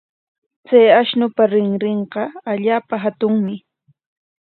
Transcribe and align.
Chay 0.67 0.87
ashnupa 0.99 1.43
rinrinqa 1.51 2.23
allaapa 2.51 2.95
hatunmi. 3.03 3.55